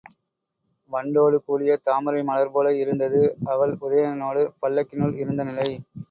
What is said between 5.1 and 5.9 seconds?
இருந்த நிலை.